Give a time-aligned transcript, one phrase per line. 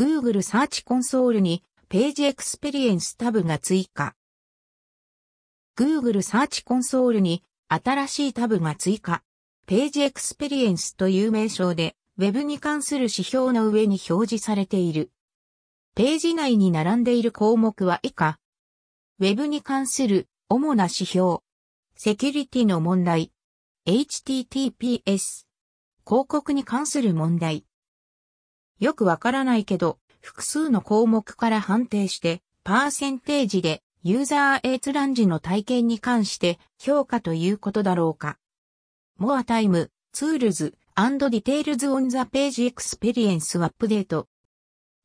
[0.00, 4.14] Google サーチコンソールにページエクスペリエンスタブが追加。
[5.76, 9.22] Google サーチコンソールに新しいタブが追加。
[9.66, 15.10] ページエクスペリエンスという名称で Web に関する指標の上に表示されている。
[15.94, 18.38] ページ内に並んでいる項目は以下。
[19.20, 21.40] Web に関する主な指標。
[21.94, 23.32] セキュリティの問題。
[23.86, 25.02] HTTPS。
[25.04, 25.46] 広
[26.06, 27.66] 告に関する問題。
[28.80, 38.38] よくわからないけど、複数の項目から判定して、パーセンテージでユーザー閲覧時の体験に関して評価ということだろうか。
[39.18, 44.24] More Time, Tools and Details on the Page Experience Update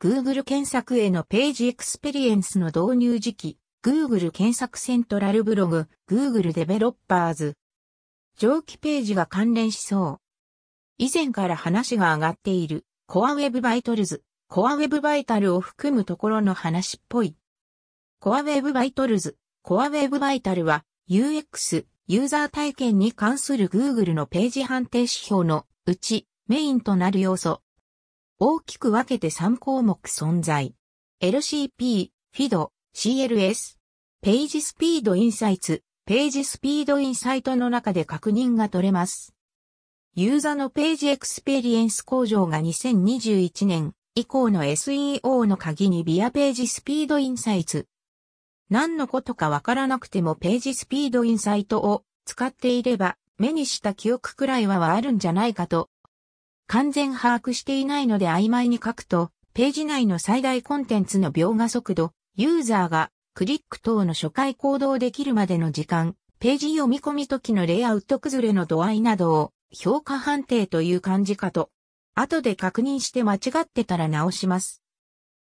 [0.00, 7.56] Google 検索へのページエクスペリエンスの導入時期、Google 検索セントラルブログ、Google デベロッパーズ。
[8.38, 10.20] 上記ページが関連しそう。
[10.98, 17.36] 以前から話が上がっている Core Web Vitals、Core Web Vital を含むところの話っぽい。
[18.20, 27.60] Core Web Vitals、Core Web Vital は UX、ユーザー体験に関する Google のページ判定指標のうちメインとなる要素。
[28.38, 30.74] 大きく分けて3項目存在。
[31.20, 33.76] LCP、FID、CLS、
[34.22, 39.33] ページスピードインサイツ、ページスピードインサイトの中で確認が取れます。
[40.16, 47.88] ユーザのページエクスペリエンス向上が2021年以降の SEO の鍵にビアページスピードインサイツ
[48.70, 55.90] 何のことかわからなくてもページスピードインサイトを使っていれば目にした記憶くらいはあるんじゃないかと。
[56.68, 71.70] 完全把握していないので曖昧に書くと、ページ内の最大コンテンツの描画速度、ユーザーがクリック等の初回行動できるまでの時間、ページ読み込み時のレイアウト崩れの度合いなどを評価判定という感じかと。
[72.14, 74.83] 後で確認して間違ってたら直します。